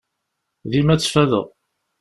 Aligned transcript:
Dima 0.71 0.95
ttfadeɣ. 0.95 1.45